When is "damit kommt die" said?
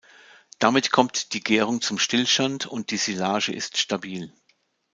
0.57-1.43